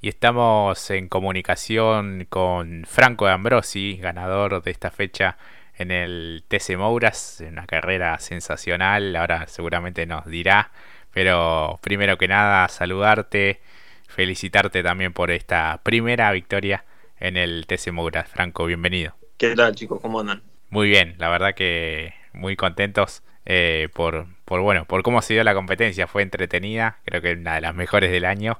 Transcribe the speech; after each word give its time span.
Y 0.00 0.08
estamos 0.08 0.90
en 0.90 1.08
comunicación 1.08 2.26
con 2.28 2.84
Franco 2.86 3.26
de 3.26 3.32
Ambrosi, 3.32 3.96
ganador 3.96 4.62
de 4.62 4.70
esta 4.70 4.90
fecha 4.90 5.38
en 5.78 5.90
el 5.90 6.44
TC 6.48 6.76
Mouras, 6.76 7.42
una 7.46 7.66
carrera 7.66 8.18
sensacional, 8.18 9.16
ahora 9.16 9.46
seguramente 9.46 10.06
nos 10.06 10.26
dirá, 10.26 10.70
pero 11.12 11.78
primero 11.82 12.18
que 12.18 12.28
nada 12.28 12.68
saludarte, 12.68 13.60
felicitarte 14.06 14.82
también 14.82 15.12
por 15.12 15.30
esta 15.30 15.80
primera 15.82 16.30
victoria 16.32 16.84
en 17.18 17.36
el 17.36 17.66
TC 17.66 17.90
Mouras. 17.92 18.28
Franco, 18.28 18.66
bienvenido. 18.66 19.14
¿Qué 19.38 19.54
tal 19.54 19.74
chicos? 19.74 20.00
¿Cómo 20.00 20.20
andan? 20.20 20.42
Muy 20.68 20.88
bien, 20.88 21.14
la 21.18 21.30
verdad 21.30 21.54
que 21.54 22.12
muy 22.32 22.54
contentos 22.56 23.22
eh, 23.46 23.88
por, 23.94 24.26
por, 24.44 24.60
bueno, 24.60 24.84
por 24.84 25.02
cómo 25.02 25.22
se 25.22 25.34
dio 25.34 25.44
la 25.44 25.54
competencia, 25.54 26.06
fue 26.06 26.22
entretenida, 26.22 26.98
creo 27.04 27.22
que 27.22 27.32
una 27.32 27.54
de 27.54 27.60
las 27.62 27.74
mejores 27.74 28.10
del 28.10 28.26
año. 28.26 28.58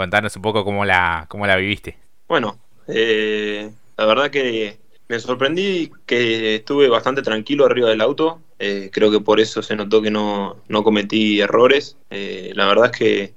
Contanos 0.00 0.34
un 0.34 0.40
poco 0.40 0.64
cómo 0.64 0.86
la, 0.86 1.26
cómo 1.28 1.46
la 1.46 1.56
viviste. 1.56 1.98
Bueno, 2.26 2.58
eh, 2.88 3.70
la 3.98 4.06
verdad 4.06 4.30
que 4.30 4.78
me 5.08 5.20
sorprendí 5.20 5.92
que 6.06 6.54
estuve 6.54 6.88
bastante 6.88 7.20
tranquilo 7.20 7.66
arriba 7.66 7.90
del 7.90 8.00
auto. 8.00 8.40
Eh, 8.58 8.88
creo 8.90 9.10
que 9.10 9.20
por 9.20 9.40
eso 9.40 9.60
se 9.60 9.76
notó 9.76 10.00
que 10.00 10.10
no, 10.10 10.62
no 10.68 10.82
cometí 10.82 11.42
errores. 11.42 11.98
Eh, 12.08 12.50
la 12.54 12.64
verdad 12.64 12.86
es 12.86 12.98
que, 12.98 13.34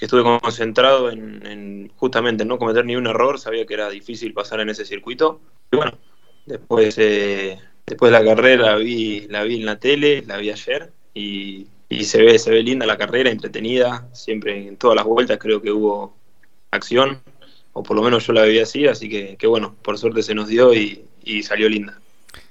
estuve 0.00 0.24
concentrado 0.24 1.12
en, 1.12 1.92
justamente 1.94 2.44
no 2.44 2.58
cometer 2.58 2.84
ni 2.84 2.96
un 2.96 3.06
error. 3.06 3.38
Sabía 3.38 3.64
que 3.64 3.74
era 3.74 3.88
difícil 3.88 4.34
pasar 4.34 4.58
en 4.58 4.70
ese 4.70 4.84
circuito. 4.84 5.40
Y 5.70 5.76
bueno, 5.76 5.92
después, 6.44 6.98
eh, 6.98 7.56
después 7.86 8.10
de 8.10 8.18
la 8.18 8.24
carrera 8.24 8.74
vi, 8.74 9.28
la 9.28 9.44
vi 9.44 9.60
en 9.60 9.66
la 9.66 9.78
tele, 9.78 10.24
la 10.26 10.38
vi 10.38 10.50
ayer 10.50 10.90
y, 11.14 11.68
y 11.90 12.04
se, 12.04 12.22
ve, 12.22 12.38
se 12.38 12.50
ve 12.50 12.62
linda 12.62 12.86
la 12.86 12.96
carrera, 12.96 13.30
entretenida. 13.30 14.08
Siempre 14.14 14.68
en 14.68 14.78
todas 14.78 14.96
las 14.96 15.04
vueltas 15.04 15.38
creo 15.38 15.60
que 15.60 15.70
hubo 15.70 16.16
acción 16.70 17.20
o 17.72 17.82
por 17.82 17.96
lo 17.96 18.02
menos 18.02 18.26
yo 18.26 18.32
la 18.32 18.42
veía 18.42 18.62
así, 18.62 18.86
así 18.86 19.08
que, 19.08 19.36
que 19.36 19.46
bueno, 19.46 19.76
por 19.82 19.98
suerte 19.98 20.22
se 20.22 20.34
nos 20.34 20.48
dio 20.48 20.72
y, 20.72 21.04
y 21.22 21.42
salió 21.42 21.68
linda. 21.68 22.00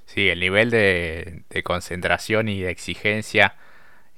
Sí, 0.06 0.28
el 0.28 0.40
nivel 0.40 0.72
de, 0.72 1.44
concentración 1.64 2.50
y 2.50 2.62
de 2.62 2.72
exigencia, 2.72 3.56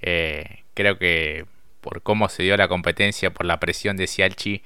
eh, 0.02 0.64
creo 0.74 0.98
que 0.98 1.46
por 1.82 2.02
cómo 2.02 2.30
se 2.30 2.44
dio 2.44 2.56
la 2.56 2.68
competencia, 2.68 3.32
por 3.32 3.46
la 3.46 3.60
presión 3.60 3.98
de 3.98 4.08
Cialchi, 4.08 4.64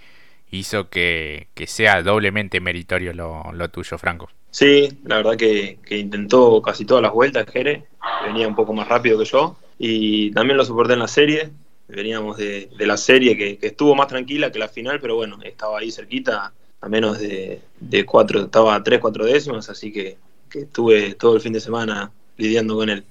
hizo 0.51 0.89
que, 0.89 1.47
sea 1.65 2.03
doblemente 2.03 2.59
meritorio 2.59 3.13
lo, 3.13 3.69
tuyo, 3.69 3.97
Franco. 3.97 4.29
Sí, 4.51 4.99
la 5.03 5.17
verdad 5.17 5.35
que, 5.35 5.79
intentó 5.89 6.61
casi 6.61 6.85
todas 6.85 7.01
las 7.01 7.11
vueltas, 7.11 7.45
Jere, 7.51 7.85
venía 8.25 8.47
un 8.47 8.55
poco 8.55 8.73
más 8.73 8.87
rápido 8.87 9.17
que 9.17 9.25
yo, 9.25 9.57
y 9.77 10.31
también 10.31 10.57
lo 10.57 10.65
soporté 10.65 10.93
en 10.93 10.99
la 10.99 11.07
serie, 11.07 11.51
veníamos 11.87 12.37
de, 12.37 12.69
la 12.79 12.97
serie 12.97 13.37
que, 13.37 13.57
que, 13.57 13.67
estuvo 13.67 13.95
más 13.95 14.07
tranquila 14.07 14.51
que 14.51 14.59
la 14.59 14.67
final, 14.67 14.99
pero 14.99 15.15
bueno, 15.15 15.37
estaba 15.43 15.79
ahí 15.79 15.91
cerquita, 15.91 16.53
a 16.81 16.89
menos 16.89 17.19
de, 17.19 17.61
cuatro, 18.05 18.43
estaba 18.43 18.75
a 18.75 18.83
tres, 18.83 18.99
cuatro 18.99 19.25
décimas, 19.25 19.69
así 19.69 19.91
que, 19.91 20.17
estuve 20.53 21.15
todo 21.15 21.35
el 21.35 21.41
fin 21.41 21.51
de 21.51 21.59
semana 21.59 22.11
lidiando 22.37 22.77
con 22.77 22.89
él. 22.89 23.03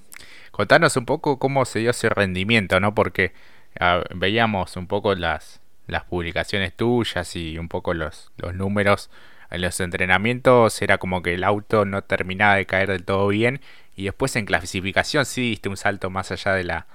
Contanos 0.49 0.97
un 0.97 1.05
poco 1.05 1.37
cómo 1.37 1.65
se 1.65 1.79
dio 1.79 1.91
ese 1.91 2.09
rendimiento, 2.09 2.79
¿no? 2.79 2.95
Porque 2.95 3.33
veíamos 4.15 4.75
un 4.77 4.87
poco 4.87 5.13
las, 5.13 5.61
las 5.85 6.05
publicaciones 6.05 6.73
tuyas 6.75 7.35
y 7.35 7.59
un 7.59 7.67
poco 7.67 7.93
los, 7.93 8.31
los 8.37 8.55
números 8.55 9.11
en 9.51 9.61
los 9.61 9.79
entrenamientos 9.79 10.81
era 10.81 10.97
como 10.97 11.21
que 11.21 11.35
el 11.35 11.43
auto 11.43 11.85
no 11.85 12.01
terminaba 12.03 12.55
de 12.55 12.65
caer 12.65 12.89
del 12.89 13.03
todo 13.03 13.27
bien 13.27 13.61
y 13.95 14.05
después 14.05 14.35
en 14.35 14.45
clasificación 14.45 15.25
sí 15.25 15.41
diste 15.49 15.69
un 15.69 15.77
salto 15.77 16.09
más 16.09 16.31
allá 16.31 16.53
de 16.53 16.63
la, 16.63 16.87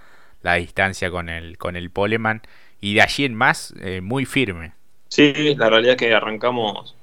la 0.43 0.55
distancia 0.55 1.11
con 1.11 1.29
el, 1.29 1.59
con 1.59 1.77
el 1.77 1.91
Poleman 1.91 2.43
y 2.81 2.95
de 2.95 3.03
allí 3.03 3.25
en 3.25 3.35
más 3.35 3.75
eh, 3.81 4.01
muy 4.01 4.25
firme. 4.25 4.73
Sí, 5.09 5.55
la 5.57 5.69
realidad 5.69 5.95
es 5.95 5.99
que 5.99 6.15
arrancamos 6.15 6.95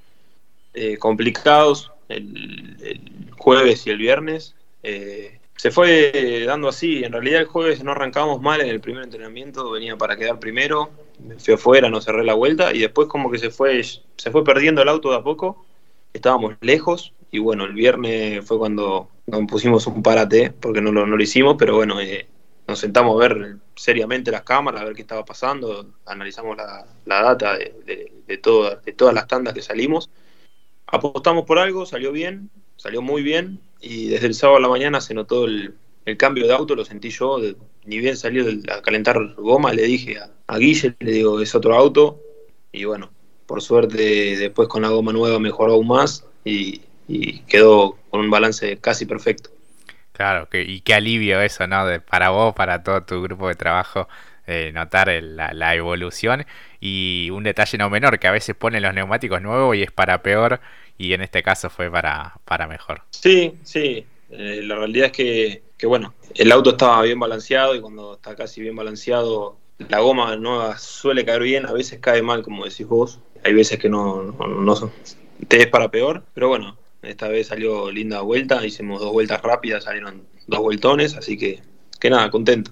eh, 0.73 0.97
complicados 0.97 1.91
el, 2.09 3.01
jueves 3.37 3.85
y 3.85 3.89
el 3.91 3.97
viernes. 3.97 4.55
Eh, 4.83 5.39
se 5.55 5.71
fue 5.71 6.43
dando 6.45 6.69
así. 6.69 7.03
En 7.03 7.11
realidad 7.11 7.41
el 7.41 7.47
jueves 7.47 7.83
no 7.83 7.91
arrancamos 7.91 8.41
mal 8.41 8.61
en 8.61 8.69
el 8.69 8.79
primer 8.79 9.03
entrenamiento, 9.03 9.71
venía 9.71 9.97
para 9.97 10.15
quedar 10.15 10.39
primero, 10.39 10.91
me 11.19 11.35
fui 11.35 11.55
afuera, 11.55 11.89
no 11.89 12.01
cerré 12.01 12.23
la 12.23 12.35
vuelta 12.35 12.73
y 12.73 12.79
después 12.79 13.07
como 13.07 13.29
que 13.31 13.39
se 13.39 13.49
fue, 13.49 13.83
se 13.83 14.31
fue 14.31 14.43
perdiendo 14.43 14.81
el 14.81 14.89
auto 14.89 15.11
de 15.11 15.17
a 15.17 15.23
poco. 15.23 15.65
Estábamos 16.13 16.55
lejos 16.61 17.13
y 17.31 17.39
bueno, 17.39 17.65
el 17.65 17.73
viernes 17.73 18.45
fue 18.45 18.57
cuando 18.57 19.09
nos 19.27 19.45
pusimos 19.45 19.85
un 19.87 20.01
parate 20.01 20.51
porque 20.51 20.81
no 20.81 20.91
lo, 20.91 21.05
no 21.05 21.17
lo 21.17 21.23
hicimos, 21.23 21.57
pero 21.59 21.75
bueno, 21.75 21.99
eh, 21.99 22.27
nos 22.67 22.79
sentamos 22.79 23.15
a 23.15 23.27
ver 23.27 23.57
seriamente 23.75 24.31
las 24.31 24.43
cámaras, 24.43 24.81
a 24.81 24.85
ver 24.85 24.95
qué 24.95 25.01
estaba 25.01 25.25
pasando, 25.25 25.93
analizamos 26.05 26.57
la, 26.57 26.85
data 27.05 27.57
de, 27.57 28.11
de, 28.25 28.37
todas 28.37 29.13
las 29.13 29.27
tandas 29.27 29.53
que 29.53 29.61
salimos, 29.61 30.09
apostamos 30.87 31.45
por 31.45 31.59
algo, 31.59 31.85
salió 31.85 32.11
bien, 32.11 32.49
salió 32.77 33.01
muy 33.01 33.21
bien, 33.21 33.59
y 33.81 34.07
desde 34.07 34.27
el 34.27 34.33
sábado 34.33 34.57
a 34.57 34.61
la 34.61 34.69
mañana 34.69 35.01
se 35.01 35.13
notó 35.13 35.45
el, 35.45 35.75
cambio 36.17 36.47
de 36.47 36.53
auto, 36.53 36.73
lo 36.73 36.85
sentí 36.85 37.09
yo, 37.09 37.37
ni 37.83 37.97
bien 37.97 38.15
salió 38.15 38.45
a 38.73 38.81
calentar 38.81 39.35
goma, 39.35 39.73
le 39.73 39.83
dije 39.83 40.17
a, 40.19 40.31
a 40.47 40.57
Guille, 40.57 40.95
le 40.99 41.11
digo, 41.11 41.41
es 41.41 41.53
otro 41.53 41.75
auto, 41.75 42.21
y 42.71 42.85
bueno, 42.85 43.11
por 43.45 43.61
suerte 43.61 44.37
después 44.37 44.69
con 44.69 44.83
la 44.83 44.89
goma 44.89 45.11
nueva 45.11 45.37
mejoró 45.37 45.73
aún 45.73 45.87
más, 45.87 46.25
y 46.45 46.79
quedó 47.47 47.97
con 48.09 48.21
un 48.21 48.29
balance 48.29 48.77
casi 48.77 49.05
perfecto. 49.05 49.49
Claro, 50.17 50.49
que, 50.49 50.63
y 50.63 50.81
qué 50.81 50.95
alivio 50.95 51.41
eso, 51.41 51.67
¿no? 51.67 51.85
De, 51.85 51.99
para 51.99 52.29
vos, 52.29 52.55
para 52.55 52.81
todo 52.81 53.03
tu 53.03 53.21
grupo 53.21 53.47
de 53.49 53.55
trabajo, 53.55 54.07
eh, 54.47 54.71
notar 54.73 55.09
la, 55.21 55.75
evolución. 55.75 56.45
Y 56.79 57.29
un 57.31 57.43
detalle 57.43 57.77
no 57.77 57.89
menor, 57.89 58.17
que 58.17 58.27
a 58.27 58.31
veces 58.31 58.55
ponen 58.55 58.81
los 58.81 58.93
neumáticos 58.93 59.41
nuevos 59.41 59.75
y 59.75 59.83
es 59.83 59.91
para 59.91 60.23
peor, 60.23 60.59
y 60.97 61.13
en 61.13 61.21
este 61.21 61.43
caso 61.43 61.69
fue 61.69 61.91
para, 61.91 62.33
para 62.45 62.67
mejor. 62.67 63.03
Sí, 63.11 63.53
sí. 63.63 64.05
Eh, 64.31 64.61
la 64.63 64.75
realidad 64.75 65.07
es 65.07 65.11
que, 65.11 65.63
que, 65.77 65.85
bueno, 65.85 66.15
el 66.33 66.51
auto 66.51 66.71
estaba 66.71 67.01
bien 67.03 67.19
balanceado 67.19 67.75
y 67.75 67.81
cuando 67.81 68.15
está 68.15 68.35
casi 68.35 68.61
bien 68.61 68.75
balanceado, 68.75 69.57
la 69.77 69.99
goma 69.99 70.35
nueva 70.35 70.77
suele 70.79 71.23
caer 71.25 71.43
bien, 71.43 71.65
a 71.67 71.73
veces 71.73 71.99
cae 71.99 72.21
mal, 72.21 72.41
como 72.41 72.65
decís 72.65 72.87
vos. 72.87 73.19
Hay 73.43 73.53
veces 73.53 73.77
que 73.77 73.87
no, 73.87 74.23
no, 74.23 74.47
no 74.47 74.91
te 75.47 75.61
es 75.61 75.67
para 75.67 75.91
peor, 75.91 76.23
pero 76.33 76.47
bueno, 76.47 76.75
esta 77.01 77.27
vez 77.27 77.47
salió 77.47 77.91
linda 77.91 78.21
vuelta, 78.21 78.65
hicimos 78.65 79.01
dos 79.01 79.11
vueltas 79.11 79.41
rápidas, 79.41 79.83
salieron 79.83 80.27
dos 80.47 80.59
vueltones, 80.59 81.15
así 81.15 81.37
que, 81.37 81.61
que 81.99 82.09
nada, 82.09 82.29
contento. 82.29 82.71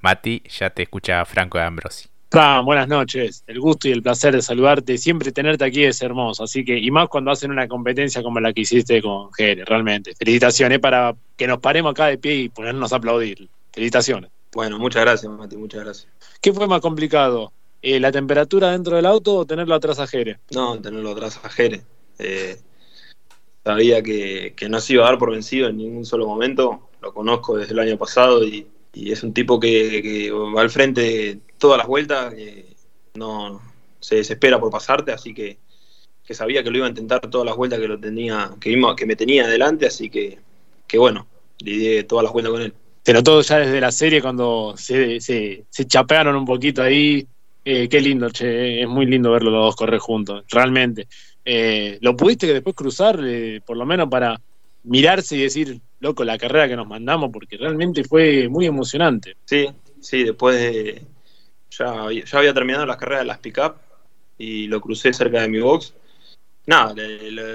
Mati, 0.00 0.42
ya 0.48 0.70
te 0.70 0.82
escucha 0.82 1.24
Franco 1.24 1.58
de 1.58 1.64
Ambrosi. 1.64 2.08
Fran, 2.30 2.64
buenas 2.64 2.86
noches. 2.86 3.42
El 3.48 3.58
gusto 3.58 3.88
y 3.88 3.90
el 3.90 4.02
placer 4.02 4.34
de 4.34 4.40
saludarte. 4.40 4.96
Siempre 4.98 5.32
tenerte 5.32 5.64
aquí 5.64 5.82
es 5.82 6.00
hermoso. 6.00 6.44
Así 6.44 6.64
que, 6.64 6.78
y 6.78 6.88
más 6.92 7.08
cuando 7.08 7.32
hacen 7.32 7.50
una 7.50 7.66
competencia 7.66 8.22
como 8.22 8.38
la 8.38 8.52
que 8.52 8.60
hiciste 8.60 9.02
con 9.02 9.32
Jere, 9.32 9.64
realmente. 9.64 10.14
Felicitaciones 10.14 10.78
para 10.78 11.16
que 11.36 11.48
nos 11.48 11.58
paremos 11.58 11.90
acá 11.90 12.06
de 12.06 12.18
pie 12.18 12.34
y 12.36 12.48
ponernos 12.48 12.92
a 12.92 12.96
aplaudir. 12.96 13.48
Felicitaciones. 13.72 14.30
Bueno, 14.52 14.78
muchas 14.78 15.02
gracias, 15.02 15.30
Mati, 15.32 15.56
muchas 15.56 15.82
gracias. 15.82 16.08
¿Qué 16.40 16.52
fue 16.52 16.68
más 16.68 16.80
complicado? 16.80 17.52
Eh, 17.82 17.98
¿La 17.98 18.12
temperatura 18.12 18.70
dentro 18.70 18.94
del 18.94 19.06
auto 19.06 19.34
o 19.34 19.44
tenerlo 19.44 19.74
atrás 19.74 19.98
a 19.98 20.06
Jere? 20.06 20.38
No, 20.52 20.80
tenerlo 20.80 21.10
atrás 21.10 21.40
a 21.42 21.48
Jere. 21.48 21.82
Eh, 22.18 22.56
sabía 23.64 24.02
que, 24.02 24.54
no 24.68 24.80
se 24.80 24.94
iba 24.94 25.06
a 25.06 25.10
dar 25.10 25.18
por 25.18 25.30
vencido 25.30 25.68
en 25.68 25.76
ningún 25.76 26.04
solo 26.04 26.26
momento, 26.26 26.88
lo 27.00 27.12
conozco 27.12 27.56
desde 27.56 27.72
el 27.72 27.78
año 27.80 27.98
pasado 27.98 28.44
y, 28.44 28.66
es 28.92 29.22
un 29.22 29.32
tipo 29.32 29.60
que, 29.60 30.30
va 30.32 30.62
al 30.62 30.70
frente 30.70 31.38
todas 31.58 31.78
las 31.78 31.86
vueltas, 31.86 32.34
no 33.14 33.60
se 34.00 34.16
desespera 34.16 34.58
por 34.58 34.70
pasarte, 34.70 35.12
así 35.12 35.34
que, 35.34 35.58
sabía 36.30 36.62
que 36.62 36.70
lo 36.70 36.78
iba 36.78 36.86
a 36.86 36.90
intentar 36.90 37.20
todas 37.28 37.44
las 37.44 37.56
vueltas 37.56 37.80
que 37.80 37.88
lo 37.88 37.98
tenía, 37.98 38.52
que, 38.60 38.80
que 38.96 39.06
me 39.06 39.16
tenía 39.16 39.44
adelante, 39.44 39.86
así 39.86 40.08
que, 40.08 40.38
que 40.86 40.96
bueno, 40.96 41.26
lidié 41.58 42.04
todas 42.04 42.22
las 42.22 42.32
vueltas 42.32 42.52
con 42.52 42.62
él. 42.62 42.74
Se 43.04 43.12
notó 43.12 43.40
ya 43.40 43.58
desde 43.58 43.80
la 43.80 43.92
serie 43.92 44.20
cuando 44.20 44.74
se, 44.76 45.20
se, 45.20 45.64
chapearon 45.86 46.36
un 46.36 46.44
poquito 46.44 46.82
ahí. 46.82 47.26
Eh, 47.64 47.88
qué 47.88 48.00
lindo, 48.00 48.30
che, 48.30 48.82
es 48.82 48.88
muy 48.88 49.06
lindo 49.06 49.30
verlos 49.30 49.52
los 49.52 49.64
dos 49.64 49.76
correr 49.76 49.98
juntos, 49.98 50.44
realmente. 50.48 51.08
Eh, 51.52 51.98
¿Lo 52.00 52.16
pudiste 52.16 52.46
después 52.46 52.76
cruzar, 52.76 53.18
eh, 53.24 53.60
por 53.66 53.76
lo 53.76 53.84
menos 53.84 54.08
para 54.08 54.40
mirarse 54.84 55.34
y 55.36 55.42
decir, 55.42 55.80
loco, 55.98 56.22
la 56.22 56.38
carrera 56.38 56.68
que 56.68 56.76
nos 56.76 56.86
mandamos? 56.86 57.30
Porque 57.32 57.56
realmente 57.56 58.04
fue 58.04 58.48
muy 58.48 58.66
emocionante. 58.66 59.36
Sí, 59.46 59.66
sí, 60.00 60.22
después 60.22 60.54
de. 60.54 61.02
Ya, 61.76 62.06
ya 62.24 62.38
había 62.38 62.54
terminado 62.54 62.86
las 62.86 62.96
carreras 62.98 63.22
de 63.22 63.26
las 63.26 63.38
pick-up 63.38 63.74
y 64.38 64.68
lo 64.68 64.80
crucé 64.80 65.12
cerca 65.12 65.42
de 65.42 65.48
mi 65.48 65.58
box. 65.58 65.92
Nada, 66.66 66.94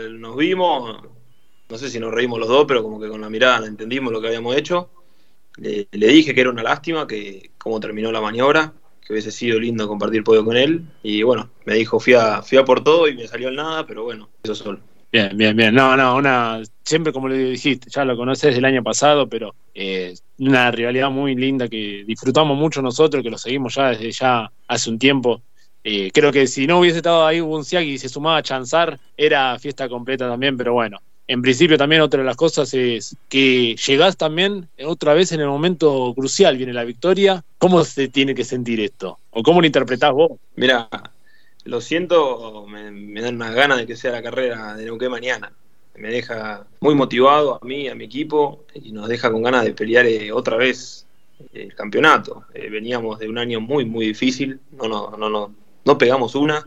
nos 0.10 0.36
vimos, 0.36 1.02
no 1.70 1.78
sé 1.78 1.90
si 1.90 1.98
nos 1.98 2.14
reímos 2.14 2.38
los 2.38 2.50
dos, 2.50 2.66
pero 2.68 2.84
como 2.84 3.00
que 3.00 3.08
con 3.08 3.22
la 3.22 3.30
mirada 3.30 3.66
entendimos 3.66 4.12
lo 4.12 4.20
que 4.20 4.28
habíamos 4.28 4.58
hecho. 4.58 4.90
Le, 5.56 5.88
le 5.90 6.08
dije 6.08 6.36
que 6.36 6.42
era 6.42 6.50
una 6.50 6.64
lástima, 6.64 7.08
que 7.08 7.52
cómo 7.58 7.80
terminó 7.80 8.12
la 8.12 8.20
maniobra, 8.20 8.74
que 9.06 9.14
hubiese 9.14 9.32
sido 9.32 9.60
lindo 9.60 9.88
compartir 9.88 10.24
podio 10.24 10.44
con 10.44 10.58
él. 10.58 10.84
Y 11.04 11.22
bueno, 11.22 11.50
me 11.66 11.76
dijo, 11.76 12.00
fui 12.00 12.14
a, 12.14 12.42
fui 12.42 12.58
a 12.58 12.66
por 12.66 12.84
todo 12.84 13.08
y 13.08 13.16
me 13.16 13.28
salió 13.28 13.50
el 13.50 13.56
nada, 13.56 13.86
pero 13.86 14.04
bueno, 14.04 14.30
eso 14.44 14.56
solo. 14.56 14.80
Bien, 15.12 15.30
bien, 15.38 15.56
bien. 15.56 15.74
No, 15.74 15.96
no, 15.96 16.16
una, 16.16 16.62
siempre 16.84 17.14
como 17.14 17.30
le 17.30 17.38
dijiste, 17.38 17.90
ya 17.90 18.04
lo 18.04 18.18
conoces 18.18 18.48
desde 18.48 18.60
el 18.60 18.66
año 18.66 18.84
pasado, 18.84 19.30
pero 19.30 19.56
eh, 19.74 20.14
una 20.40 20.72
rivalidad 20.72 21.10
muy 21.10 21.36
linda 21.36 21.70
que 21.70 22.04
disfrutamos 22.06 22.58
mucho 22.58 22.82
nosotros, 22.82 23.24
que 23.24 23.30
lo 23.30 23.38
seguimos 23.38 23.76
ya 23.76 23.90
desde 23.92 24.12
ya 24.12 24.52
hace 24.68 24.90
un 24.90 25.00
tiempo. 25.00 25.42
Eh, 25.84 26.10
creo 26.12 26.32
que 26.32 26.48
si 26.48 26.66
no 26.66 26.80
hubiese 26.80 26.98
estado 26.98 27.26
ahí 27.26 27.40
Bunciak 27.40 27.84
y 27.86 28.00
se 28.00 28.10
sumaba 28.10 28.38
a 28.38 28.44
Chanzar, 28.44 29.00
era 29.16 29.58
fiesta 29.60 29.88
completa 29.88 30.28
también, 30.28 30.58
pero 30.58 30.74
bueno. 30.74 31.00
En 31.28 31.42
principio 31.42 31.78
también 31.78 32.02
otra 32.02 32.20
de 32.20 32.26
las 32.26 32.36
cosas 32.36 32.72
es 32.74 33.16
que 33.30 33.76
llegás 33.76 34.16
también 34.16 34.70
otra 34.86 35.16
vez 35.16 35.32
en 35.32 35.42
el 35.42 35.48
momento 35.48 36.14
crucial, 36.16 36.58
viene 36.58 36.72
la 36.72 36.84
victoria. 36.84 37.44
¿Cómo 37.58 37.84
se 37.84 38.10
tiene 38.10 38.36
que 38.36 38.44
sentir 38.44 38.80
esto? 38.80 39.18
¿O 39.32 39.42
cómo 39.42 39.60
lo 39.60 39.66
interpretás 39.66 40.12
vos? 40.12 40.34
Mira, 40.56 40.88
lo 41.64 41.82
siento, 41.82 42.68
me, 42.68 43.22
dan 43.22 43.36
unas 43.36 43.56
ganas 43.56 43.80
de 43.80 43.88
que 43.88 43.96
sea 43.96 44.12
la 44.12 44.22
carrera 44.22 44.76
de 44.76 44.86
Neuquén 44.86 45.10
mañana. 45.10 45.52
Me 45.96 46.10
deja 46.10 46.68
muy 46.80 46.94
motivado 46.94 47.60
a 47.60 47.66
mí, 47.66 47.88
a 47.88 47.96
mi 47.96 48.04
equipo, 48.04 48.66
y 48.76 48.92
nos 48.92 49.08
deja 49.08 49.32
con 49.32 49.42
ganas 49.42 49.64
de 49.66 49.74
pelear 49.74 50.06
eh, 50.06 50.32
otra 50.32 50.58
vez 50.58 51.08
el 51.54 51.74
campeonato. 51.74 52.44
Eh, 52.54 52.70
veníamos 52.70 53.18
de 53.18 53.30
un 53.30 53.40
año 53.40 53.60
muy, 53.62 53.84
muy 53.86 54.08
difícil, 54.08 54.60
no, 54.74 54.88
no, 54.88 55.16
no, 55.18 55.30
no, 55.30 55.56
no 55.86 55.98
pegamos 55.98 56.36
una, 56.36 56.64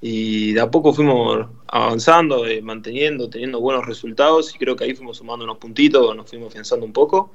y 0.00 0.52
de 0.52 0.60
a 0.60 0.70
poco 0.70 0.92
fuimos 0.92 1.46
avanzando, 1.66 2.46
eh, 2.46 2.62
manteniendo, 2.62 3.28
teniendo 3.28 3.60
buenos 3.60 3.86
resultados, 3.86 4.54
y 4.54 4.58
creo 4.58 4.76
que 4.76 4.84
ahí 4.84 4.94
fuimos 4.94 5.18
sumando 5.18 5.44
unos 5.44 5.58
puntitos, 5.58 6.16
nos 6.16 6.28
fuimos 6.28 6.48
afianzando 6.48 6.86
un 6.86 6.92
poco, 6.92 7.32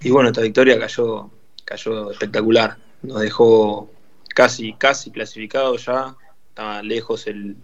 y 0.00 0.10
bueno, 0.10 0.30
esta 0.30 0.40
victoria 0.40 0.78
cayó, 0.78 1.30
cayó 1.64 2.10
espectacular, 2.10 2.78
nos 3.02 3.20
dejó 3.20 3.90
casi, 4.34 4.72
casi 4.74 5.10
clasificado 5.10 5.76
ya, 5.76 6.16
está 6.48 6.82
lejos 6.82 7.26
el, 7.26 7.56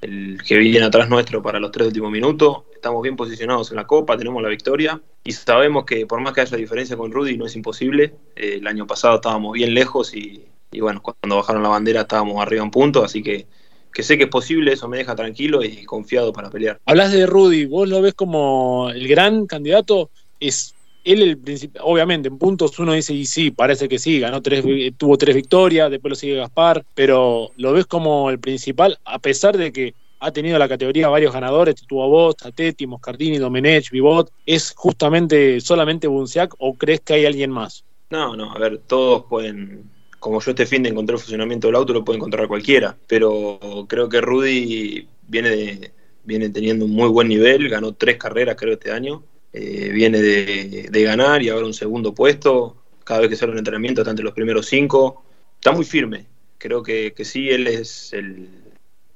el 0.00 0.42
que 0.46 0.58
viene 0.58 0.84
atrás 0.84 1.08
nuestro 1.08 1.42
para 1.42 1.60
los 1.60 1.70
tres 1.70 1.88
últimos 1.88 2.10
minutos, 2.10 2.64
estamos 2.74 3.02
bien 3.02 3.16
posicionados 3.16 3.70
en 3.70 3.76
la 3.76 3.86
Copa, 3.86 4.16
tenemos 4.16 4.42
la 4.42 4.48
victoria 4.48 5.00
y 5.22 5.32
sabemos 5.32 5.84
que 5.84 6.06
por 6.06 6.20
más 6.20 6.32
que 6.32 6.42
haya 6.42 6.56
diferencia 6.56 6.96
con 6.96 7.12
Rudy 7.12 7.38
no 7.38 7.46
es 7.46 7.56
imposible, 7.56 8.14
eh, 8.36 8.56
el 8.58 8.66
año 8.66 8.86
pasado 8.86 9.16
estábamos 9.16 9.52
bien 9.52 9.72
lejos 9.72 10.14
y, 10.14 10.44
y, 10.70 10.80
bueno, 10.80 11.00
cuando 11.00 11.36
bajaron 11.36 11.62
la 11.62 11.68
bandera 11.70 12.02
estábamos 12.02 12.42
arriba 12.42 12.62
en 12.62 12.70
punto, 12.70 13.04
así 13.04 13.22
que 13.22 13.46
que 13.94 14.02
sé 14.02 14.18
que 14.18 14.24
es 14.24 14.30
posible, 14.30 14.72
eso 14.72 14.88
me 14.88 14.98
deja 14.98 15.14
tranquilo 15.14 15.62
y 15.62 15.84
confiado 15.84 16.32
para 16.32 16.50
pelear. 16.50 16.78
Hablas 16.84 17.12
de 17.12 17.26
Rudy, 17.26 17.64
vos 17.64 17.88
lo 17.88 18.02
ves 18.02 18.14
como 18.14 18.90
el 18.90 19.06
gran 19.06 19.46
candidato, 19.46 20.10
es 20.40 20.74
él 21.04 21.22
el 21.22 21.38
principal, 21.38 21.82
obviamente 21.84 22.28
en 22.28 22.38
puntos 22.38 22.78
uno 22.78 22.92
dice, 22.92 23.14
y 23.14 23.24
sí, 23.24 23.50
parece 23.52 23.88
que 23.88 23.98
sí, 23.98 24.18
ganó 24.18 24.42
tres, 24.42 24.64
tuvo 24.96 25.16
tres 25.16 25.36
victorias, 25.36 25.90
después 25.90 26.10
lo 26.10 26.16
sigue 26.16 26.36
Gaspar, 26.36 26.84
pero 26.94 27.50
lo 27.56 27.72
ves 27.72 27.86
como 27.86 28.30
el 28.30 28.40
principal, 28.40 28.98
a 29.04 29.18
pesar 29.20 29.56
de 29.56 29.70
que 29.70 29.94
ha 30.18 30.32
tenido 30.32 30.58
la 30.58 30.68
categoría 30.68 31.08
varios 31.08 31.32
ganadores, 31.32 31.76
tuvo 31.86 32.08
vos, 32.08 32.36
Tatetti, 32.36 32.86
Moscardini, 32.86 33.38
Domenech, 33.38 33.90
Vivot, 33.90 34.30
¿es 34.44 34.72
justamente 34.74 35.60
solamente 35.60 36.08
Bunciac 36.08 36.54
o 36.58 36.74
crees 36.74 37.00
que 37.00 37.14
hay 37.14 37.26
alguien 37.26 37.50
más? 37.50 37.84
No, 38.10 38.34
no, 38.34 38.50
a 38.52 38.58
ver, 38.58 38.78
todos 38.78 39.24
pueden, 39.28 39.90
como 40.24 40.40
yo 40.40 40.52
este 40.52 40.64
fin 40.64 40.82
de 40.82 40.88
encontrar 40.88 41.16
el 41.16 41.20
funcionamiento 41.20 41.68
del 41.68 41.76
auto, 41.76 41.92
lo 41.92 42.02
puede 42.02 42.16
encontrar 42.16 42.48
cualquiera, 42.48 42.96
pero 43.06 43.60
creo 43.86 44.08
que 44.08 44.22
Rudy 44.22 45.06
viene, 45.28 45.92
viene 46.24 46.48
teniendo 46.48 46.86
un 46.86 46.92
muy 46.92 47.10
buen 47.10 47.28
nivel, 47.28 47.68
ganó 47.68 47.92
tres 47.92 48.16
carreras 48.16 48.56
creo 48.58 48.72
este 48.72 48.90
año, 48.90 49.22
eh, 49.52 49.90
viene 49.92 50.22
de, 50.22 51.02
ganar 51.02 51.42
y 51.42 51.50
ahora 51.50 51.66
un 51.66 51.74
segundo 51.74 52.14
puesto. 52.14 52.74
Cada 53.04 53.20
vez 53.20 53.28
que 53.28 53.36
sale 53.36 53.52
un 53.52 53.58
entrenamiento 53.58 54.00
está 54.00 54.12
entre 54.12 54.24
los 54.24 54.32
primeros 54.32 54.64
cinco. 54.64 55.26
Está 55.56 55.72
muy 55.72 55.84
firme. 55.84 56.24
Creo 56.56 56.82
que, 56.82 57.12
sí, 57.22 57.50
él 57.50 57.66
es 57.66 58.14
el, 58.14 58.48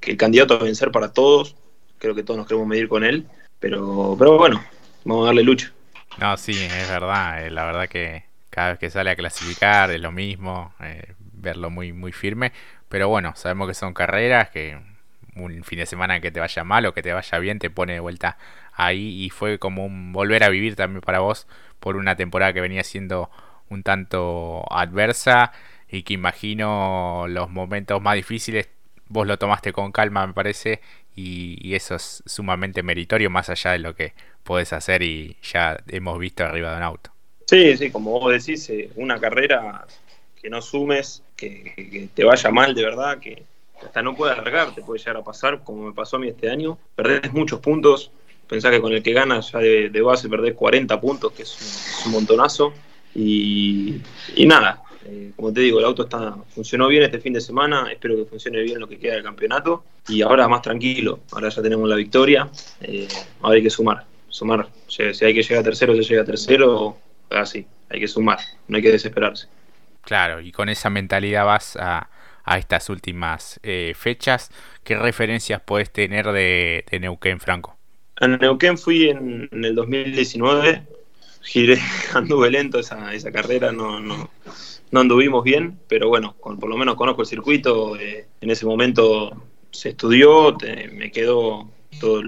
el, 0.02 0.16
candidato 0.18 0.52
a 0.60 0.62
vencer 0.62 0.90
para 0.90 1.14
todos. 1.14 1.56
Creo 1.96 2.14
que 2.14 2.22
todos 2.22 2.36
nos 2.36 2.46
queremos 2.46 2.68
medir 2.68 2.86
con 2.86 3.02
él. 3.02 3.24
Pero, 3.60 4.14
pero 4.18 4.36
bueno, 4.36 4.62
vamos 5.06 5.22
a 5.22 5.26
darle 5.28 5.42
lucha. 5.42 5.72
No, 6.18 6.36
sí, 6.36 6.52
es 6.52 6.88
verdad. 6.90 7.46
Eh, 7.46 7.50
la 7.50 7.64
verdad 7.64 7.88
que 7.88 8.27
cada 8.58 8.70
vez 8.70 8.80
que 8.80 8.90
sale 8.90 9.10
a 9.10 9.14
clasificar 9.14 9.92
es 9.92 10.00
lo 10.00 10.10
mismo. 10.10 10.74
Eh, 10.80 11.14
verlo 11.32 11.70
muy, 11.70 11.92
muy 11.92 12.10
firme. 12.10 12.50
Pero 12.88 13.08
bueno, 13.08 13.32
sabemos 13.36 13.68
que 13.68 13.74
son 13.74 13.94
carreras 13.94 14.50
que 14.50 14.76
un 15.36 15.62
fin 15.62 15.78
de 15.78 15.86
semana 15.86 16.18
que 16.18 16.32
te 16.32 16.40
vaya 16.40 16.64
mal 16.64 16.84
o 16.86 16.92
que 16.92 17.00
te 17.00 17.12
vaya 17.12 17.38
bien 17.38 17.60
te 17.60 17.70
pone 17.70 17.92
de 17.92 18.00
vuelta 18.00 18.36
ahí 18.72 19.22
y 19.22 19.30
fue 19.30 19.60
como 19.60 19.86
un 19.86 20.12
volver 20.12 20.42
a 20.42 20.48
vivir 20.48 20.74
también 20.74 21.02
para 21.02 21.20
vos 21.20 21.46
por 21.78 21.94
una 21.94 22.16
temporada 22.16 22.52
que 22.52 22.60
venía 22.60 22.82
siendo 22.82 23.30
un 23.68 23.84
tanto 23.84 24.64
adversa 24.72 25.52
y 25.88 26.02
que 26.02 26.14
imagino 26.14 27.26
los 27.28 27.50
momentos 27.50 28.02
más 28.02 28.16
difíciles 28.16 28.68
vos 29.06 29.28
lo 29.28 29.38
tomaste 29.38 29.72
con 29.72 29.92
calma 29.92 30.26
me 30.26 30.32
parece 30.32 30.80
y, 31.14 31.74
eso 31.74 31.94
es 31.94 32.24
sumamente 32.26 32.82
meritorio 32.82 33.30
más 33.30 33.50
allá 33.50 33.72
de 33.72 33.78
lo 33.78 33.94
que 33.94 34.14
podés 34.42 34.72
hacer 34.72 35.02
y 35.02 35.36
ya 35.42 35.76
hemos 35.88 36.18
visto 36.18 36.44
arriba 36.44 36.72
de 36.72 36.76
un 36.78 36.82
auto. 36.82 37.17
Sí, 37.48 37.78
sí, 37.78 37.90
como 37.90 38.20
vos 38.20 38.30
decís, 38.30 38.68
eh, 38.68 38.90
una 38.96 39.18
carrera 39.18 39.86
que 40.38 40.50
no 40.50 40.60
sumes, 40.60 41.22
que, 41.34 42.10
te 42.12 42.24
vaya 42.24 42.50
mal 42.50 42.74
de 42.74 42.82
verdad, 42.82 43.18
que 43.18 43.42
hasta 43.82 44.02
no 44.02 44.14
puede 44.14 44.32
alargar, 44.34 44.74
te 44.74 44.82
puede 44.82 44.98
llegar 44.98 45.16
a 45.16 45.24
pasar, 45.24 45.64
como 45.64 45.86
me 45.86 45.94
pasó 45.94 46.16
a 46.16 46.18
mí 46.18 46.28
este 46.28 46.50
año. 46.50 46.76
Perdés 46.94 47.32
muchos 47.32 47.60
puntos, 47.60 48.10
Pensá 48.48 48.70
que 48.70 48.80
con 48.80 48.92
el 48.92 49.02
que 49.02 49.12
gana 49.12 49.40
ya 49.40 49.58
de, 49.58 50.00
base 50.00 50.28
perdés 50.28 50.54
40 50.54 51.00
puntos, 51.00 51.32
que 51.32 51.42
es 51.42 52.02
un, 52.06 52.12
montonazo. 52.12 52.72
Y, 53.14 54.00
nada, 54.46 54.82
eh, 55.06 55.32
como 55.36 55.52
te 55.52 55.60
digo, 55.60 55.78
el 55.78 55.84
auto 55.84 56.04
está 56.04 56.36
funcionó 56.54 56.88
bien 56.88 57.02
este 57.02 57.18
fin 57.18 57.32
de 57.34 57.42
semana, 57.42 57.90
espero 57.90 58.16
que 58.16 58.24
funcione 58.24 58.62
bien 58.62 58.80
lo 58.80 58.88
que 58.88 58.98
queda 58.98 59.14
del 59.14 59.22
campeonato. 59.22 59.84
Y 60.08 60.22
ahora 60.22 60.48
más 60.48 60.62
tranquilo, 60.62 61.20
ahora 61.32 61.50
ya 61.50 61.62
tenemos 61.62 61.88
la 61.88 61.96
victoria, 61.96 62.48
eh, 62.80 63.08
ahora 63.42 63.56
hay 63.56 63.62
que 63.62 63.70
sumar, 63.70 64.04
sumar. 64.28 64.68
Si, 64.86 65.02
hay 65.02 65.34
que 65.34 65.42
llegar 65.42 65.58
a 65.58 65.64
tercero, 65.64 65.94
se 65.94 66.02
llega 66.02 66.22
a 66.22 66.26
tercero, 66.26 66.96
así, 67.30 67.66
hay 67.90 68.00
que 68.00 68.08
sumar, 68.08 68.38
no 68.68 68.76
hay 68.76 68.82
que 68.82 68.92
desesperarse. 68.92 69.48
Claro, 70.02 70.40
y 70.40 70.52
con 70.52 70.68
esa 70.68 70.90
mentalidad 70.90 71.44
vas 71.44 71.76
a, 71.76 72.08
estas 72.56 72.88
últimas 72.88 73.60
eh, 73.62 73.92
fechas. 73.94 74.50
¿Qué 74.82 74.96
referencias 74.96 75.60
puedes 75.62 75.90
tener 75.90 76.32
de, 76.32 76.82
de 76.90 77.00
Neuquén, 77.00 77.40
Franco? 77.40 77.76
En 78.20 78.38
Neuquén 78.38 78.78
fui 78.78 79.10
en, 79.10 79.48
el 79.52 79.74
2019, 79.74 80.82
giré, 81.42 81.78
anduve 82.14 82.50
lento 82.50 82.78
esa, 82.78 83.12
esa 83.12 83.30
carrera, 83.30 83.70
no, 83.70 84.00
no, 84.00 84.30
no 84.90 85.00
anduvimos 85.00 85.44
bien, 85.44 85.78
pero 85.88 86.08
bueno, 86.08 86.34
con, 86.40 86.58
por 86.58 86.70
lo 86.70 86.76
menos 86.76 86.96
conozco 86.96 87.22
el 87.22 87.28
circuito, 87.28 87.96
eh, 87.96 88.26
en 88.40 88.50
ese 88.50 88.66
momento 88.66 89.30
se 89.70 89.90
estudió, 89.90 90.56
me 90.92 91.12
quedó 91.12 91.70
toda 92.00 92.22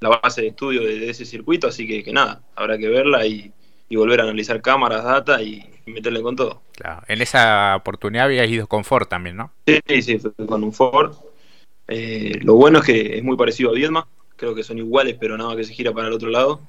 la 0.00 0.08
base 0.08 0.42
de 0.42 0.48
estudio 0.48 0.82
de, 0.82 1.08
ese 1.08 1.24
circuito, 1.24 1.68
así 1.68 1.86
que, 1.86 2.02
que 2.02 2.12
nada, 2.12 2.42
habrá 2.54 2.76
que 2.76 2.88
verla 2.88 3.26
y, 3.26 3.52
volver 3.94 4.20
a 4.20 4.24
analizar 4.24 4.60
cámaras, 4.60 5.04
data 5.04 5.40
y, 5.40 5.64
meterle 5.86 6.20
con 6.20 6.34
todo. 6.34 6.62
Claro. 6.72 7.02
En 7.06 7.22
esa 7.22 7.76
oportunidad 7.76 8.24
habías 8.24 8.48
ido 8.48 8.66
con 8.66 8.82
Ford 8.82 9.06
también, 9.06 9.36
¿no? 9.36 9.52
Sí, 9.66 10.02
sí, 10.02 10.18
fue 10.18 10.32
con 10.44 10.64
un 10.64 10.72
Ford. 10.72 11.14
Eh, 11.86 12.40
lo 12.42 12.54
bueno 12.54 12.80
es 12.80 12.84
que 12.84 13.18
es 13.18 13.22
muy 13.22 13.36
parecido 13.36 13.70
a 13.70 13.74
Viedma, 13.74 14.08
creo 14.34 14.56
que 14.56 14.64
son 14.64 14.78
iguales, 14.78 15.16
pero 15.20 15.38
nada 15.38 15.54
que 15.54 15.62
se 15.62 15.72
gira 15.72 15.92
para 15.92 16.08
el 16.08 16.14
otro 16.14 16.28
lado. 16.28 16.60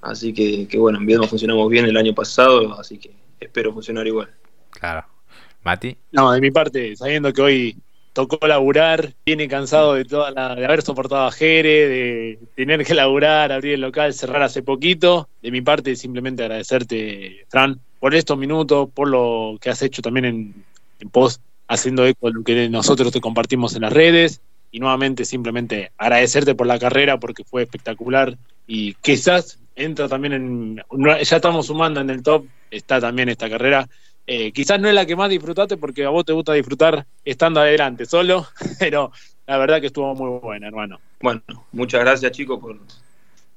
Así 0.00 0.32
que, 0.32 0.68
que 0.68 0.78
bueno, 0.78 0.98
en 0.98 1.06
Viedma 1.06 1.26
funcionamos 1.26 1.68
bien 1.68 1.86
el 1.86 1.96
año 1.96 2.14
pasado, 2.14 2.78
así 2.78 2.98
que 2.98 3.10
espero 3.40 3.72
funcionar 3.72 4.06
igual. 4.06 4.30
Claro. 4.70 5.04
Mati. 5.64 5.96
No, 6.12 6.30
de 6.32 6.40
mi 6.40 6.50
parte, 6.50 6.94
sabiendo 6.94 7.32
que 7.32 7.42
hoy 7.42 7.76
tocó 8.12 8.46
laburar, 8.46 9.14
viene 9.24 9.48
cansado 9.48 9.94
de 9.94 10.04
toda 10.04 10.30
la, 10.30 10.54
de 10.54 10.64
haber 10.64 10.82
soportado 10.82 11.26
a 11.26 11.32
Jere, 11.32 11.88
de 11.88 12.38
tener 12.54 12.84
que 12.84 12.94
laburar, 12.94 13.52
abrir 13.52 13.74
el 13.74 13.80
local, 13.80 14.12
cerrar 14.14 14.42
hace 14.42 14.62
poquito. 14.62 15.28
De 15.42 15.50
mi 15.50 15.60
parte, 15.60 15.96
simplemente 15.96 16.42
agradecerte, 16.42 17.46
Fran, 17.48 17.80
por 17.98 18.14
estos 18.14 18.36
minutos, 18.36 18.88
por 18.92 19.08
lo 19.08 19.58
que 19.60 19.70
has 19.70 19.82
hecho 19.82 20.02
también 20.02 20.24
en, 20.24 20.64
en 21.00 21.08
post, 21.10 21.40
haciendo 21.68 22.06
eco 22.06 22.28
de 22.28 22.34
lo 22.34 22.44
que 22.44 22.68
nosotros 22.68 23.12
te 23.12 23.20
compartimos 23.20 23.74
en 23.74 23.82
las 23.82 23.92
redes 23.92 24.40
y 24.70 24.80
nuevamente 24.80 25.24
simplemente 25.24 25.92
agradecerte 25.98 26.54
por 26.54 26.66
la 26.66 26.78
carrera 26.78 27.18
porque 27.18 27.44
fue 27.44 27.62
espectacular 27.62 28.36
y 28.66 28.94
quizás 28.94 29.58
entra 29.76 30.08
también 30.08 30.32
en, 30.32 30.82
ya 31.22 31.36
estamos 31.36 31.66
sumando 31.66 32.00
en 32.00 32.10
el 32.10 32.22
top, 32.22 32.46
está 32.70 33.00
también 33.00 33.28
esta 33.28 33.48
carrera. 33.48 33.88
Eh, 34.26 34.52
quizás 34.52 34.80
no 34.80 34.88
es 34.88 34.94
la 34.94 35.04
que 35.04 35.16
más 35.16 35.28
disfrutaste 35.28 35.76
porque 35.76 36.04
a 36.04 36.10
vos 36.10 36.24
te 36.24 36.32
gusta 36.32 36.52
disfrutar 36.52 37.06
estando 37.24 37.60
adelante 37.60 38.06
solo, 38.06 38.46
pero 38.78 39.12
la 39.46 39.58
verdad 39.58 39.80
que 39.80 39.88
estuvo 39.88 40.14
muy 40.14 40.38
buena, 40.40 40.68
hermano. 40.68 41.00
Bueno, 41.20 41.42
muchas 41.72 42.00
gracias 42.00 42.32
chicos 42.32 42.60
por, 42.60 42.78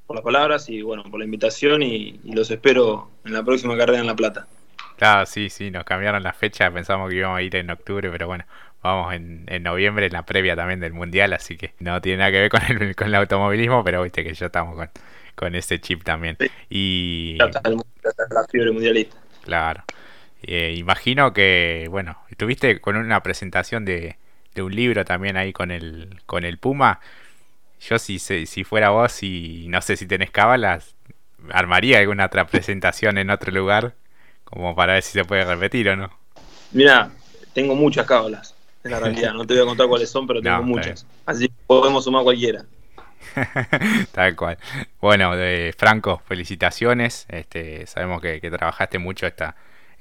por 0.07 0.15
las 0.15 0.23
palabras 0.23 0.69
y 0.69 0.81
bueno, 0.81 1.03
por 1.03 1.19
la 1.19 1.25
invitación 1.25 1.83
y, 1.83 2.19
y 2.23 2.33
los 2.33 2.49
espero 2.49 3.11
en 3.25 3.33
la 3.33 3.43
próxima 3.43 3.77
carrera 3.77 3.99
en 3.99 4.07
La 4.07 4.15
Plata. 4.15 4.47
Claro, 4.97 5.25
sí, 5.25 5.49
sí, 5.49 5.71
nos 5.71 5.83
cambiaron 5.83 6.23
la 6.23 6.33
fecha, 6.33 6.71
pensamos 6.71 7.09
que 7.09 7.17
íbamos 7.17 7.37
a 7.37 7.41
ir 7.41 7.55
en 7.57 7.69
octubre, 7.69 8.09
pero 8.09 8.27
bueno, 8.27 8.45
vamos 8.81 9.13
en, 9.13 9.43
en, 9.47 9.63
noviembre, 9.63 10.05
en 10.05 10.13
la 10.13 10.25
previa 10.25 10.55
también 10.55 10.79
del 10.79 10.93
mundial, 10.93 11.33
así 11.33 11.57
que 11.57 11.73
no 11.79 12.01
tiene 12.01 12.19
nada 12.19 12.31
que 12.31 12.39
ver 12.39 12.49
con 12.49 12.61
el, 12.63 12.95
con 12.95 13.07
el 13.07 13.15
automovilismo, 13.15 13.83
pero 13.83 14.03
viste 14.03 14.23
que 14.23 14.33
ya 14.33 14.45
estamos 14.45 14.75
con, 14.75 14.89
con 15.35 15.53
ese 15.53 15.79
chip 15.79 16.03
también. 16.03 16.37
Y. 16.69 17.35
la 17.37 17.51
fiebre 18.49 18.71
mundialista. 18.71 19.17
Claro. 19.43 19.83
Eh, 20.47 20.75
imagino 20.77 21.33
que, 21.33 21.87
bueno, 21.89 22.17
estuviste 22.29 22.79
con 22.79 22.95
una 22.97 23.23
presentación 23.23 23.83
de, 23.83 24.17
de, 24.53 24.61
un 24.61 24.75
libro 24.75 25.03
también 25.03 25.37
ahí 25.37 25.51
con 25.53 25.71
el, 25.71 26.21
con 26.27 26.45
el 26.45 26.59
Puma. 26.59 26.99
Yo, 27.81 27.97
si, 27.97 28.19
si 28.19 28.63
fuera 28.63 28.89
vos 28.89 29.23
y 29.23 29.65
no 29.69 29.81
sé 29.81 29.97
si 29.97 30.05
tenés 30.05 30.29
cábalas, 30.29 30.95
armaría 31.51 31.99
alguna 31.99 32.25
otra 32.25 32.45
presentación 32.47 33.17
en 33.17 33.31
otro 33.31 33.51
lugar, 33.51 33.95
como 34.43 34.75
para 34.75 34.93
ver 34.93 35.03
si 35.03 35.13
se 35.13 35.25
puede 35.25 35.45
repetir 35.45 35.89
o 35.89 35.95
no. 35.95 36.11
Mira, 36.71 37.09
tengo 37.53 37.75
muchas 37.75 38.05
cábalas 38.05 38.53
en 38.83 38.91
la 38.91 38.99
realidad. 38.99 39.33
No 39.33 39.45
te 39.47 39.55
voy 39.55 39.63
a 39.63 39.65
contar 39.65 39.87
cuáles 39.87 40.09
son, 40.09 40.27
pero 40.27 40.41
tengo 40.43 40.57
No, 40.57 40.63
muchas. 40.63 41.07
Así 41.25 41.47
que 41.47 41.53
podemos 41.65 42.03
sumar 42.03 42.23
cualquiera. 42.23 42.65
Tal 44.11 44.35
cual. 44.35 44.59
Bueno, 45.01 45.35
de 45.35 45.73
Franco, 45.75 46.21
felicitaciones. 46.27 47.25
Este, 47.29 47.87
sabemos 47.87 48.21
que, 48.21 48.39
que 48.39 48.51
trabajaste 48.51 48.99
mucho 48.99 49.25
esta, 49.25 49.55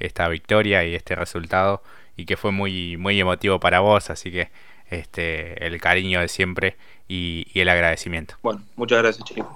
esta 0.06 0.28
victoria 0.28 0.84
y 0.84 0.94
este 0.94 1.14
resultado 1.14 1.82
y 2.16 2.26
que 2.26 2.36
fue 2.36 2.52
muy, 2.52 2.96
muy 2.96 3.20
emotivo 3.20 3.60
para 3.60 3.80
vos, 3.80 4.10
así 4.10 4.30
que 4.30 4.50
este, 4.90 5.66
el 5.66 5.80
cariño 5.80 6.20
de 6.20 6.28
siempre 6.28 6.76
y, 7.08 7.46
y 7.52 7.60
el 7.60 7.68
agradecimiento. 7.68 8.36
Bueno, 8.42 8.62
muchas 8.76 9.02
gracias, 9.02 9.24
chicos. 9.24 9.46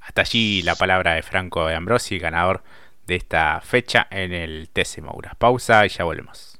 Hasta 0.00 0.22
allí 0.22 0.62
la 0.62 0.74
palabra 0.74 1.14
de 1.14 1.22
Franco 1.22 1.66
de 1.66 1.74
Ambrosi, 1.74 2.18
ganador 2.18 2.62
de 3.06 3.16
esta 3.16 3.60
fecha 3.60 4.06
en 4.10 4.32
el 4.32 4.68
TC 4.72 4.98
Maura. 5.00 5.34
Pausa 5.38 5.86
y 5.86 5.88
ya 5.88 6.04
volvemos. 6.04 6.58